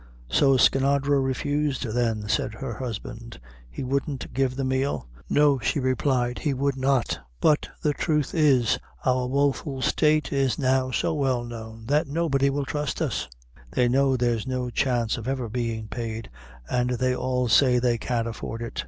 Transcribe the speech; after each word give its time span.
"So 0.31 0.57
Skinadre 0.57 1.19
refused, 1.19 1.83
then?" 1.83 2.27
said 2.27 2.55
her 2.55 2.73
husband; 2.73 3.39
"he 3.69 3.83
wouldn't 3.83 4.33
give 4.33 4.55
the 4.55 4.63
meal?" 4.63 5.07
"No," 5.29 5.59
she 5.59 5.79
replied, 5.79 6.39
"he 6.39 6.55
would 6.55 6.75
not; 6.75 7.19
but 7.39 7.69
the 7.83 7.93
truth 7.93 8.33
is, 8.33 8.79
our 9.05 9.27
woful' 9.27 9.83
state 9.83 10.33
is 10.33 10.57
now 10.57 10.89
so 10.89 11.13
well 11.13 11.43
known, 11.43 11.85
that 11.85 12.07
nobody 12.07 12.49
will 12.49 12.65
trust 12.65 12.99
us; 12.99 13.27
they 13.69 13.87
know 13.87 14.17
there's 14.17 14.47
no 14.47 14.71
chance 14.71 15.17
of 15.19 15.27
ever 15.27 15.47
bein' 15.47 15.87
paid, 15.87 16.31
an' 16.67 16.87
they 16.99 17.15
all 17.15 17.47
say 17.47 17.77
they 17.77 17.99
can't 17.99 18.27
afford 18.27 18.63
it." 18.63 18.79